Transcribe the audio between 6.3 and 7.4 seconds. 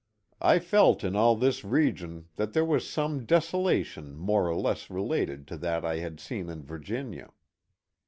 in Virginia.